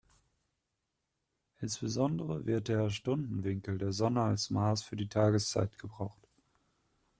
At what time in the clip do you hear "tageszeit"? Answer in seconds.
5.09-5.77